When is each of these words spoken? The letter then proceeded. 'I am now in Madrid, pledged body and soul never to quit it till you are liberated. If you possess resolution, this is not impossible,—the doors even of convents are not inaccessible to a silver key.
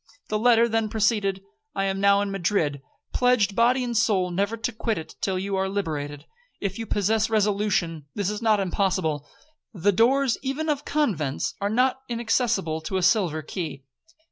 The 0.29 0.39
letter 0.39 0.67
then 0.67 0.89
proceeded. 0.89 1.43
'I 1.75 1.83
am 1.85 2.01
now 2.01 2.21
in 2.21 2.31
Madrid, 2.31 2.81
pledged 3.13 3.55
body 3.55 3.83
and 3.83 3.95
soul 3.95 4.31
never 4.31 4.57
to 4.57 4.71
quit 4.71 4.97
it 4.97 5.13
till 5.21 5.37
you 5.37 5.55
are 5.55 5.69
liberated. 5.69 6.25
If 6.59 6.79
you 6.79 6.87
possess 6.87 7.29
resolution, 7.29 8.07
this 8.15 8.31
is 8.31 8.41
not 8.41 8.59
impossible,—the 8.59 9.91
doors 9.91 10.39
even 10.41 10.69
of 10.69 10.85
convents 10.85 11.53
are 11.61 11.69
not 11.69 11.99
inaccessible 12.09 12.81
to 12.81 12.97
a 12.97 13.03
silver 13.03 13.43
key. 13.43 13.83